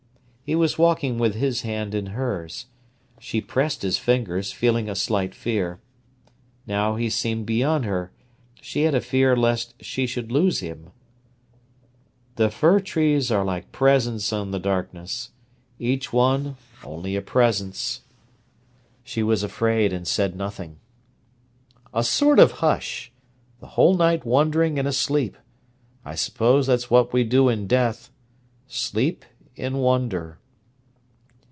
[0.43, 2.65] He was walking with his hand in hers.
[3.21, 5.79] She pressed his fingers, feeling a slight fear.
[6.67, 8.11] Now he seemed beyond her;
[8.59, 10.91] she had a fear lest she should lose him.
[12.35, 15.29] "The fir trees are like presences on the darkness:
[15.79, 18.01] each one only a presence."
[19.05, 20.79] She was afraid, and said nothing.
[21.93, 23.09] "A sort of hush:
[23.61, 25.37] the whole night wondering and asleep:
[26.03, 29.23] I suppose that's what we do in death—sleep
[29.55, 30.37] in wonder."